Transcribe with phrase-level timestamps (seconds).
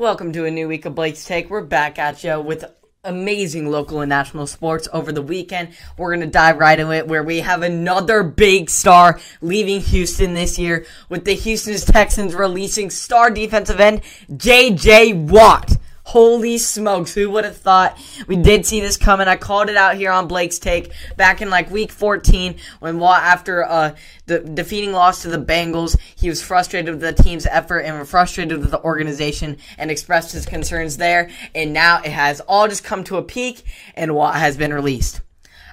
[0.00, 1.50] Welcome to a new week of Blake's Take.
[1.50, 2.64] We're back at you with
[3.04, 5.76] amazing local and national sports over the weekend.
[5.98, 10.32] We're going to dive right into it where we have another big star leaving Houston
[10.32, 15.76] this year with the Houston Texans releasing star defensive end JJ Watt.
[16.10, 17.96] Holy smokes, who would have thought
[18.26, 19.28] we did see this coming?
[19.28, 23.62] I called it out here on Blake's Take back in like week 14 when after
[23.62, 23.94] uh,
[24.26, 28.58] the defeating loss to the Bengals, he was frustrated with the team's effort and frustrated
[28.58, 31.30] with the organization and expressed his concerns there.
[31.54, 33.62] And now it has all just come to a peak
[33.94, 35.20] and Watt has been released.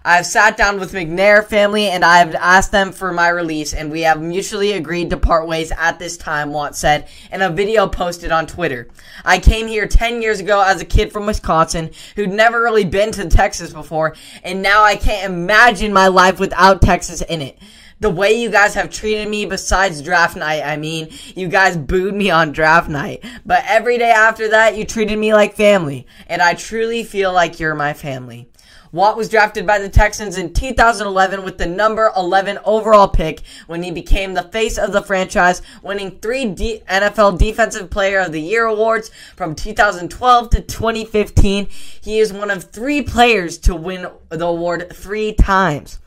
[0.10, 4.04] I've sat down with McNair family and I've asked them for my release, and we
[4.04, 8.32] have mutually agreed to part ways at this time, Watt said in a video posted
[8.32, 8.88] on Twitter.
[9.26, 13.12] I came here 10 years ago as a kid from Wisconsin who'd never really been
[13.12, 17.60] to Texas before, and now I can't imagine my life without Texas in it
[18.00, 20.62] the way you guys have treated me besides draft night.
[20.64, 24.86] I mean, you guys booed me on draft night, but every day after that, you
[24.86, 28.48] treated me like family, and I truly feel like you're my family.
[28.94, 33.84] Watt was drafted by the Texans in 2011 with the number 11 overall pick when
[33.84, 38.42] he became the face of the franchise, winning three D- NFL Defensive Player of the
[38.42, 41.68] Year awards from 2012 to 2015.
[42.02, 46.00] He is one of three players to win the award three times.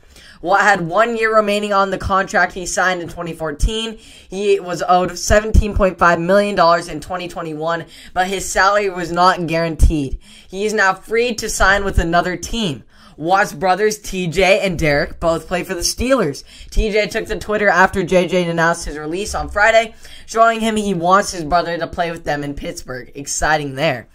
[0.43, 3.97] Had one year remaining on the contract he signed in 2014.
[4.29, 10.17] He was owed $17.5 million in 2021, but his salary was not guaranteed.
[10.47, 12.83] He is now free to sign with another team.
[13.17, 16.43] Watt's brothers, TJ and Derek, both play for the Steelers.
[16.71, 19.93] TJ took to Twitter after JJ announced his release on Friday,
[20.25, 23.11] showing him he wants his brother to play with them in Pittsburgh.
[23.13, 24.07] Exciting there.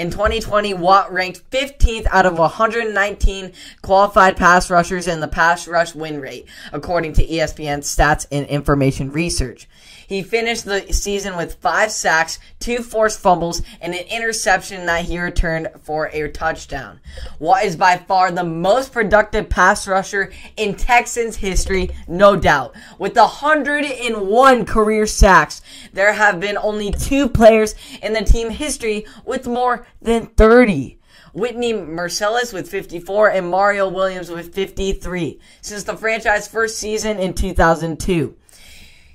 [0.00, 3.52] In 2020, Watt ranked 15th out of 119
[3.82, 9.12] qualified pass rushers in the pass rush win rate, according to ESPN stats and information
[9.12, 9.68] research.
[10.10, 15.20] He finished the season with five sacks, two forced fumbles, and an interception that he
[15.20, 16.98] returned for a touchdown.
[17.38, 22.74] Watt is by far the most productive pass rusher in Texans history, no doubt.
[22.98, 25.62] With 101 career sacks,
[25.92, 30.98] there have been only two players in the team history with more than 30.
[31.32, 37.34] Whitney Mercilus with 54 and Mario Williams with 53 since the franchise first season in
[37.34, 38.36] 2002.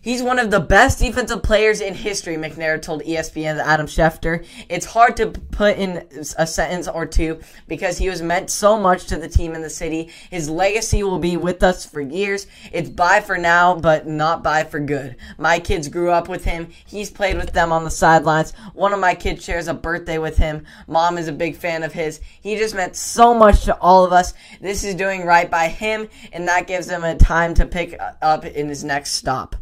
[0.06, 4.46] He's one of the best defensive players in history, McNair told ESPN's Adam Schefter.
[4.70, 6.08] It's hard to put in
[6.38, 9.70] a sentence or two because he was meant so much to the team in the
[9.72, 10.12] city.
[10.30, 12.46] His legacy will be with us for years.
[12.72, 15.16] It's bye for now, but not bye for good.
[15.40, 16.68] My kids grew up with him.
[16.86, 18.52] He's played with them on the sidelines.
[18.76, 20.68] One of my kids shares a birthday with him.
[20.86, 22.22] Mom is a big fan of his.
[22.42, 24.36] He just meant so much to all of us.
[24.62, 28.46] This is doing right by him, and that gives him a time to pick up
[28.46, 29.56] in his next stop.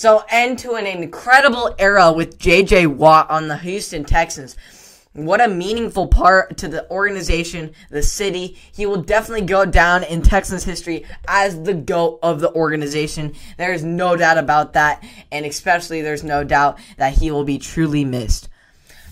[0.00, 4.56] So, end to an incredible era with JJ Watt on the Houston Texans.
[5.12, 8.56] What a meaningful part to the organization, the city.
[8.72, 13.34] He will definitely go down in Texans history as the GOAT of the organization.
[13.58, 15.04] There is no doubt about that.
[15.30, 18.48] And especially, there's no doubt that he will be truly missed.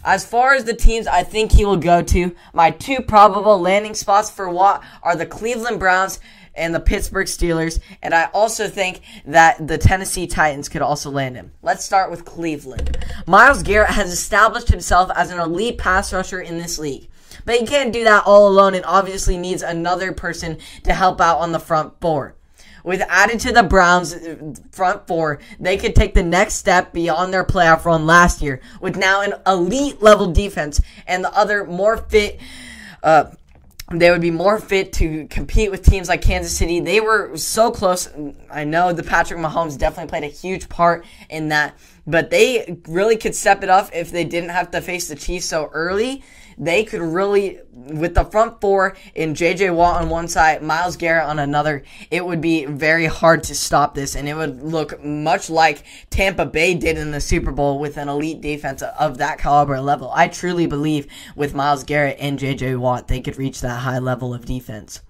[0.06, 3.94] As far as the teams I think he will go to, my two probable landing
[3.94, 6.18] spots for Watt are the Cleveland Browns
[6.58, 11.36] and the Pittsburgh Steelers, and I also think that the Tennessee Titans could also land
[11.36, 11.52] him.
[11.62, 12.98] Let's start with Cleveland.
[13.26, 17.08] Myles Garrett has established himself as an elite pass rusher in this league.
[17.44, 21.38] But he can't do that all alone and obviously needs another person to help out
[21.38, 22.34] on the front four.
[22.84, 24.14] With added to the Browns
[24.70, 28.96] front four, they could take the next step beyond their playoff run last year with
[28.96, 32.40] now an elite level defense and the other more fit
[33.02, 33.30] uh,
[33.90, 36.80] they would be more fit to compete with teams like Kansas City.
[36.80, 38.08] They were so close.
[38.50, 43.16] I know the Patrick Mahomes definitely played a huge part in that, but they really
[43.16, 46.22] could step it up if they didn't have to face the Chiefs so early
[46.58, 51.28] they could really, with the front four in JJ Watt on one side, Myles Garrett
[51.28, 55.48] on another, it would be very hard to stop this, and it would look much
[55.48, 59.80] like Tampa Bay did in the Super Bowl with an elite defense of that caliber
[59.80, 60.10] level.
[60.14, 61.06] I truly believe
[61.36, 65.00] with Myles Garrett and JJ Watt, they could reach that high level of defense.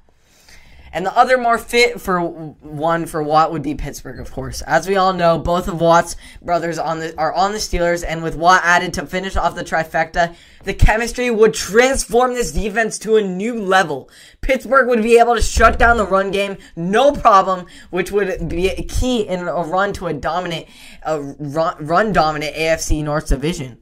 [0.93, 4.63] And the other more fit for one for Watt would be Pittsburgh, of course.
[4.63, 8.23] As we all know, both of Watt's brothers on the are on the Steelers, and
[8.23, 13.17] with Watt added to finish off the trifecta, the chemistry would transform this defense to
[13.17, 14.11] a new level.
[14.41, 18.71] Pittsburgh would be able to shut down the run game, no problem, which would be
[18.89, 20.67] key in a run to a dominant,
[21.03, 23.79] a run dominant AFC North division.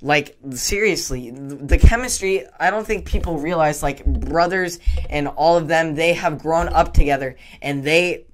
[0.00, 4.78] Like seriously, the chemistry, I don't think people realize like brothers
[5.10, 8.26] and all of them, they have grown up together and they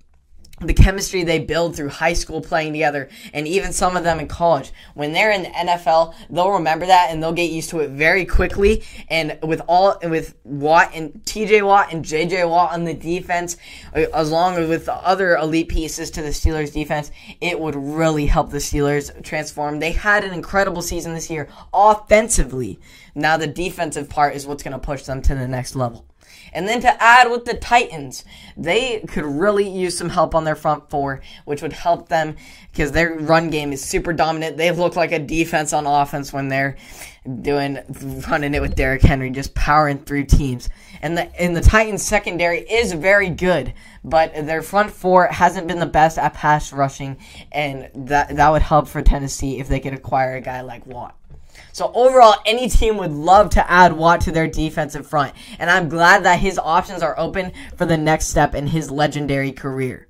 [0.61, 4.29] the chemistry they build through high school playing together and even some of them in
[4.29, 4.73] college.
[4.95, 8.25] When they're in the NFL they'll remember that and they'll get used to it very
[8.25, 8.85] quickly.
[9.09, 13.57] And with all with Watt and TJ Watt and JJ Watt on the defense
[13.93, 17.11] as long as with the other elite pieces to the Steelers defense
[17.41, 19.81] it would really help the Steelers transform.
[19.81, 22.79] They had an incredible season this year offensively.
[23.17, 26.07] Now the defensive part is what's going to push them to the next level
[26.55, 28.25] and then to add with the Titans,
[28.57, 32.37] they could really use some help on their front four, which would help them
[32.71, 34.57] because their run game is super dominant.
[34.57, 36.77] They look like a defense on offense when they're
[37.41, 37.79] doing
[38.29, 40.69] running it with Derrick Henry, just powering through teams.
[41.03, 43.75] And the and the Titans secondary is very good,
[44.05, 47.19] but their front four hasn't been the best at pass rushing,
[47.51, 51.17] and that that would help for Tennessee if they could acquire a guy like Watt.
[51.75, 55.89] So overall, any team would love to add Watt to their defensive front, and I'm
[55.89, 60.07] glad that his options are open for the next step in his legendary career.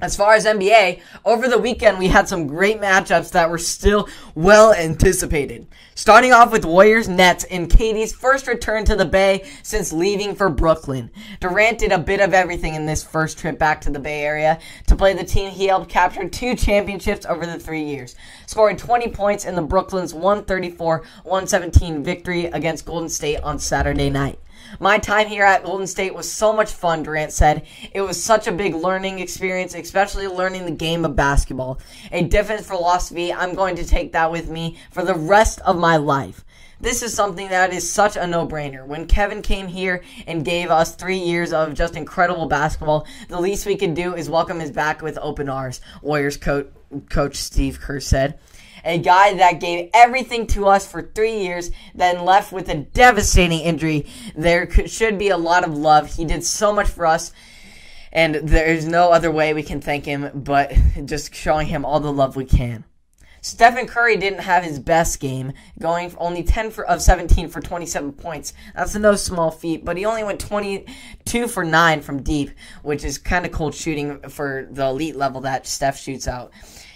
[0.00, 4.08] As far as NBA, over the weekend we had some great matchups that were still
[4.34, 5.66] well anticipated.
[5.94, 10.48] Starting off with Warriors Nets in KD's first return to the Bay since leaving for
[10.48, 11.10] Brooklyn.
[11.40, 14.58] Durant did a bit of everything in this first trip back to the Bay Area
[14.86, 18.14] to play the team he helped capture two championships over the three years,
[18.46, 24.38] scoring 20 points in the Brooklyn's 134-117 victory against Golden State on Saturday night.
[24.78, 27.66] My time here at Golden State was so much fun, Durant said.
[27.92, 31.80] It was such a big learning experience, especially learning the game of basketball.
[32.12, 33.32] A different philosophy.
[33.32, 36.44] I'm going to take that with me for the rest of my life.
[36.80, 38.86] This is something that is such a no-brainer.
[38.86, 43.66] When Kevin came here and gave us three years of just incredible basketball, the least
[43.66, 46.68] we could do is welcome his back with open arms, Warriors coach,
[47.10, 48.38] coach Steve Kerr said
[48.84, 53.60] a guy that gave everything to us for three years, then left with a devastating
[53.60, 54.06] injury.
[54.36, 56.14] There could, should be a lot of love.
[56.14, 57.32] He did so much for us,
[58.12, 60.72] and there's no other way we can thank him but
[61.04, 62.84] just showing him all the love we can.
[63.42, 68.12] Stephen Curry didn't have his best game, going only 10 for, of 17 for 27
[68.12, 68.52] points.
[68.74, 72.50] That's no small feat, but he only went 22 for 9 from deep,
[72.82, 76.52] which is kind of cold shooting for the elite level that Steph shoots out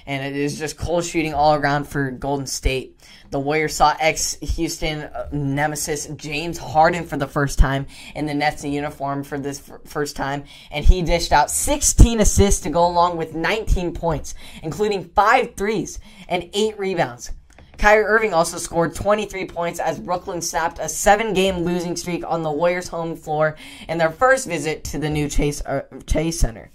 [0.06, 3.00] and it is just cold shooting all around for Golden State.
[3.30, 8.34] The Warriors saw ex Houston uh, nemesis James Harden for the first time in the
[8.34, 13.16] Nets uniform for this first time, and he dished out 16 assists to go along
[13.16, 15.98] with 19 points, including five threes
[16.28, 17.30] and eight rebounds.
[17.78, 22.42] Kyrie Irving also scored 23 points as Brooklyn snapped a seven game losing streak on
[22.42, 23.56] the Warriors' home floor
[23.88, 26.70] in their first visit to the new Chase, uh, Chase Center.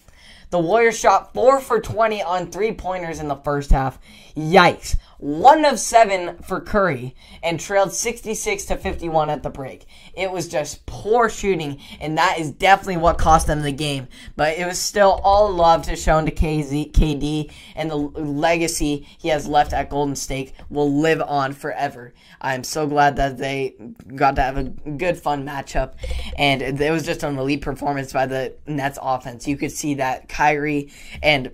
[0.51, 3.99] The Warriors shot 4 for 20 on three pointers in the first half.
[4.35, 4.95] Yikes.
[5.19, 7.13] 1 of 7 for Curry
[7.43, 9.85] and trailed 66 to 51 at the break.
[10.13, 14.07] It was just poor shooting, and that is definitely what cost them the game.
[14.37, 19.27] But it was still all love to shown to KZ, KD, and the legacy he
[19.27, 22.13] has left at Golden State will live on forever.
[22.39, 23.75] I'm so glad that they
[24.15, 25.95] got to have a good, fun matchup,
[26.37, 29.49] and it was just an elite performance by the Nets offense.
[29.49, 31.51] You could see that Kyrie and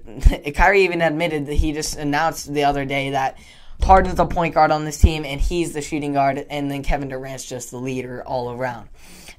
[0.55, 3.39] Kyrie even admitted that he just announced the other day that
[3.81, 7.09] Harden's the point guard on this team, and he's the shooting guard, and then Kevin
[7.09, 8.89] Durant's just the leader all around.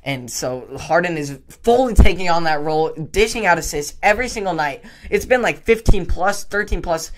[0.04, 4.84] And so Harden is fully taking on that role, dishing out assists every single night.
[5.10, 7.10] It's been like 15 plus, 13 plus.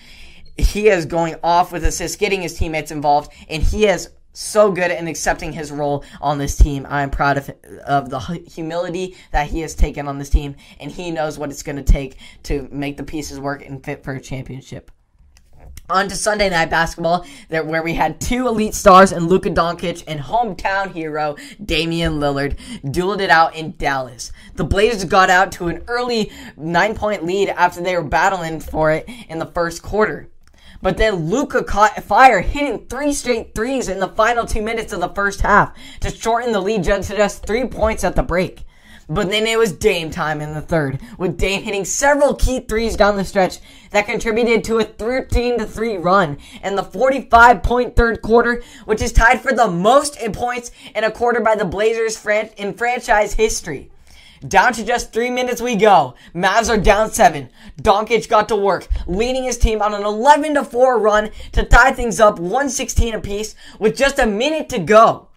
[0.57, 4.91] He is going off with assists, getting his teammates involved, and he is so good
[4.91, 6.87] in accepting his role on this team.
[6.89, 7.51] I'm proud of
[7.85, 11.63] of the humility that he has taken on this team, and he knows what it's
[11.63, 14.91] going to take to make the pieces work and fit for a championship.
[15.91, 20.21] On to Sunday night basketball, where we had two elite stars and Luka Doncic and
[20.21, 24.31] hometown hero Damian Lillard dueled it out in Dallas.
[24.57, 28.91] The Blazers got out to an early nine point lead after they were battling for
[28.91, 30.29] it in the first quarter.
[30.83, 35.01] But then Luka caught fire, hitting three straight threes in the final two minutes of
[35.01, 38.65] the first half to shorten the lead to just three points at the break.
[39.11, 42.95] But then it was Dame time in the third, with Dame hitting several key threes
[42.95, 43.59] down the stretch
[43.91, 49.13] that contributed to a 13 3 run in the 45 point third quarter, which is
[49.13, 52.23] tied for the most in points in a quarter by the Blazers
[52.59, 53.91] in franchise history.
[54.47, 56.15] Down to just three minutes we go.
[56.35, 57.49] Mavs are down seven.
[57.81, 62.21] Doncic got to work, leading his team on an 11 4 run to tie things
[62.21, 65.29] up 116 apiece with just a minute to go.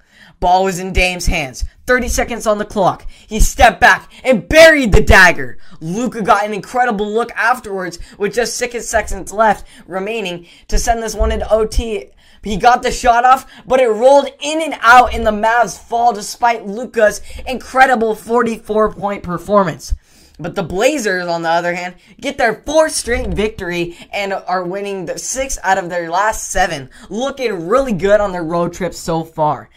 [0.41, 1.63] Ball was in Dame's hands.
[1.85, 3.05] 30 seconds on the clock.
[3.27, 5.59] He stepped back and buried the dagger.
[5.79, 11.13] Luka got an incredible look afterwards with just six seconds left remaining to send this
[11.13, 12.09] one into OT.
[12.43, 16.11] He got the shot off, but it rolled in and out in the Mavs fall
[16.11, 19.93] despite Luka's incredible 44 point performance.
[20.39, 25.05] But the Blazers, on the other hand, get their fourth straight victory and are winning
[25.05, 29.23] the six out of their last seven, looking really good on their road trip so
[29.23, 29.69] far.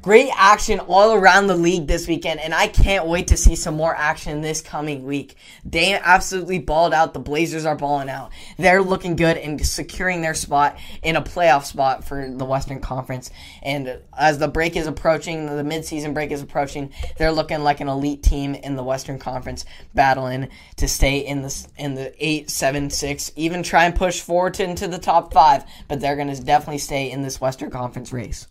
[0.00, 3.74] Great action all around the league this weekend, and I can't wait to see some
[3.74, 5.34] more action this coming week.
[5.64, 7.14] They absolutely balled out.
[7.14, 8.30] The Blazers are balling out.
[8.58, 13.32] They're looking good and securing their spot in a playoff spot for the Western Conference.
[13.60, 17.88] And as the break is approaching, the midseason break is approaching, they're looking like an
[17.88, 19.64] elite team in the Western Conference,
[19.94, 24.54] battling to stay in the in the eight, seven, six, even try and push forward
[24.54, 25.64] to, into the top five.
[25.88, 28.46] But they're going to definitely stay in this Western Conference race.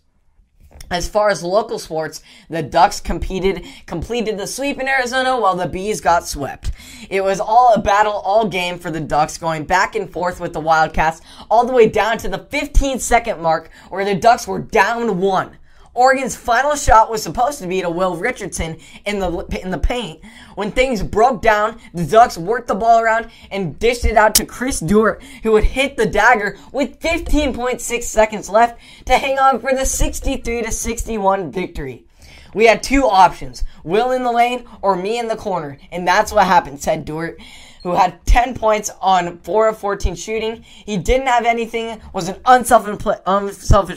[0.90, 5.66] As far as local sports, the Ducks competed, completed the sweep in Arizona while the
[5.66, 6.70] Bees got swept.
[7.10, 10.54] It was all a battle all game for the Ducks, going back and forth with
[10.54, 14.60] the Wildcats all the way down to the 15 second mark where the Ducks were
[14.60, 15.58] down one.
[15.94, 20.20] Oregon's final shot was supposed to be to Will Richardson in the in the paint.
[20.54, 24.46] When things broke down, the Ducks worked the ball around and dished it out to
[24.46, 29.74] Chris Duarte, who would hit the dagger with 15.6 seconds left to hang on for
[29.74, 32.04] the 63 to 61 victory.
[32.54, 36.32] We had two options, Will in the lane or me in the corner, and that's
[36.32, 37.36] what happened, said Duarte
[37.82, 40.62] who had 10 points on 4 of 14 shooting.
[40.62, 42.98] He didn't have anything, was an unselfish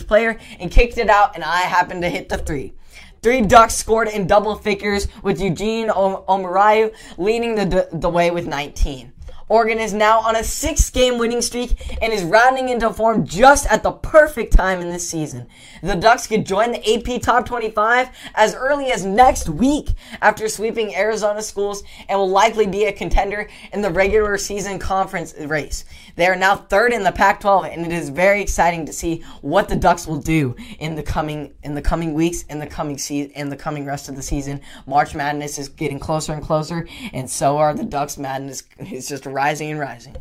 [0.07, 2.73] player, and kicked it out, and I happened to hit the three.
[3.21, 9.13] Three Ducks scored in double figures, with Eugene Omoruyi leading the, the way with 19.
[9.51, 13.67] Oregon is now on a six game winning streak and is rounding into form just
[13.69, 15.45] at the perfect time in this season.
[15.83, 19.89] The Ducks could join the AP Top 25 as early as next week
[20.21, 25.35] after sweeping Arizona schools and will likely be a contender in the regular season conference
[25.37, 25.83] race.
[26.15, 29.67] They are now third in the Pac-12 and it is very exciting to see what
[29.67, 33.31] the Ducks will do in the coming in the coming weeks in the coming season
[33.33, 34.61] in the coming rest of the season.
[34.87, 39.25] March Madness is getting closer and closer and so are the Ducks Madness is just
[39.41, 40.15] rising and rising.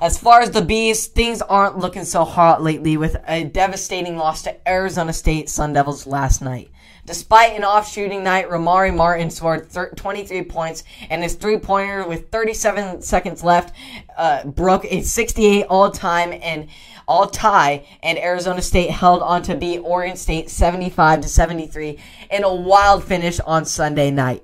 [0.00, 4.42] As far as the Bees, things aren't looking so hot lately with a devastating loss
[4.42, 6.70] to Arizona State Sun Devils last night.
[7.04, 12.30] Despite an off shooting night, Romari Martin scored 23 points, and his three pointer with
[12.30, 13.74] 37 seconds left
[14.16, 16.68] uh, broke a 68 all time and
[17.06, 21.98] all tie, and Arizona State held on to beat Oregon State 75 to 73
[22.30, 24.42] in a wild finish on Sunday night.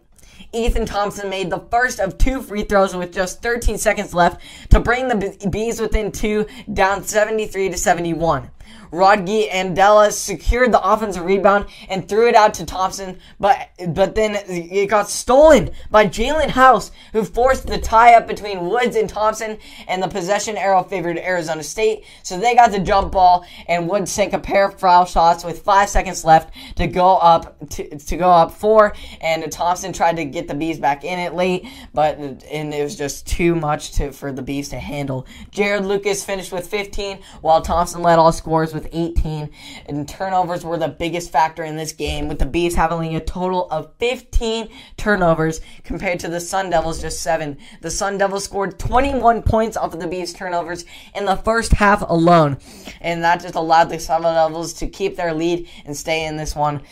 [0.53, 4.41] Ethan Thompson made the first of two free throws with just 13 seconds left
[4.71, 8.51] to bring the Bees within two, down 73 to 71.
[8.91, 14.37] Rodney Andela secured the offensive rebound and threw it out to Thompson, but but then
[14.49, 19.59] it got stolen by Jaelen House, who forced the tie up between Woods and Thompson,
[19.87, 22.05] and the possession arrow favored Arizona State.
[22.23, 25.61] So they got the jump ball, and Woods sank a pair of foul shots with
[25.61, 30.25] five seconds left to go up to, to go up four, and Thompson tried to
[30.25, 34.13] get the bees back in it late, but and it was just too much to
[34.13, 35.27] for the bees to handle.
[35.53, 39.51] Jarod Lucas finished with 15, while Thompson led all with 18,
[39.87, 43.69] and turnovers were the biggest factor in this game, with the Bees having a total
[43.71, 47.57] of 15 turnovers compared to the Sun Devils just seven.
[47.81, 50.85] The Sun Devils scored 21 points off of the Bees turnovers
[51.15, 52.59] in the first half alone,
[53.01, 56.55] and that just allowed the Sun Devils to keep their lead and stay in this
[56.57, 56.83] one,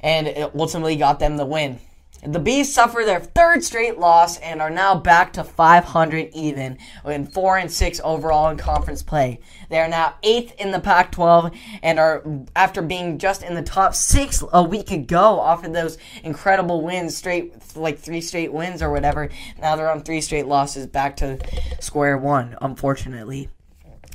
[0.00, 1.80] and ultimately got them the win.
[2.26, 7.26] The Bees suffer their third straight loss and are now back to 500 even, in
[7.26, 9.38] 4 and 6 overall in conference play.
[9.68, 11.52] They are now 8th in the Pac 12
[11.84, 12.24] and are,
[12.56, 17.16] after being just in the top 6 a week ago, off of those incredible wins,
[17.16, 19.30] straight, like three straight wins or whatever,
[19.60, 21.38] now they're on three straight losses back to
[21.80, 23.48] square one, unfortunately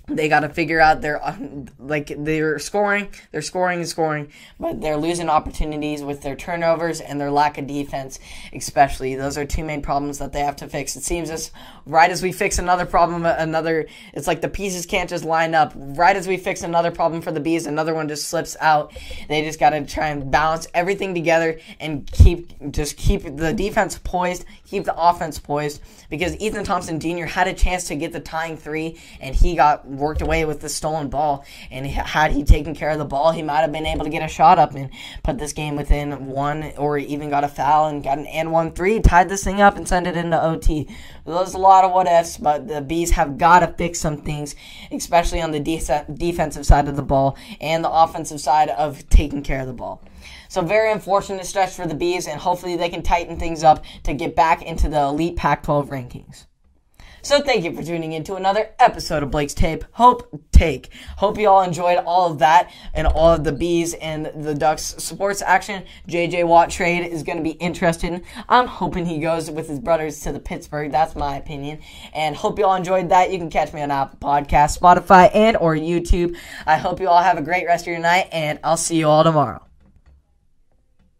[0.08, 1.36] they got to figure out their uh,
[1.79, 4.29] like they're scoring, they're scoring and scoring,
[4.60, 8.20] but they're losing opportunities with their turnovers and their lack of defense,
[8.53, 9.15] especially.
[9.15, 10.96] Those are two main problems that they have to fix.
[10.96, 11.51] It seems as
[11.86, 15.74] right as we fix another problem, another it's like the pieces can't just line up.
[15.75, 18.93] Right as we fix another problem for the bees, another one just slips out.
[19.27, 24.00] They just got to try and balance everything together and keep just keep the defense
[24.03, 27.25] poised, keep the offense poised because Ethan Thompson Jr.
[27.25, 30.69] had a chance to get the tying three and he got worked away with the
[30.69, 31.45] stolen ball.
[31.69, 34.24] And had he taken care of the ball, he might have been able to get
[34.24, 34.89] a shot up and
[35.24, 38.71] put this game within one, or even got a foul and got an and one
[38.71, 40.89] three, tied this thing up and sent it into OT.
[41.25, 44.55] There's a lot of what ifs, but the bees have got to fix some things,
[44.91, 49.43] especially on the de- defensive side of the ball and the offensive side of taking
[49.43, 50.01] care of the ball.
[50.50, 54.13] So very unfortunate stretch for the bees, and hopefully they can tighten things up to
[54.13, 56.45] get back into the elite Pac-12 rankings.
[57.23, 59.85] So thank you for tuning in to another episode of Blake's Tape.
[59.91, 60.89] Hope Take.
[61.17, 64.95] Hope you all enjoyed all of that and all of the bees and the Ducks
[64.97, 65.83] sports action.
[66.07, 68.23] JJ Watt trade is going to be interesting.
[68.49, 70.91] I'm hoping he goes with his brothers to the Pittsburgh.
[70.91, 71.79] That's my opinion.
[72.13, 73.31] And hope you all enjoyed that.
[73.31, 76.35] You can catch me on Apple Podcast, Spotify, and or YouTube.
[76.65, 79.07] I hope you all have a great rest of your night, and I'll see you
[79.07, 79.70] all tomorrow.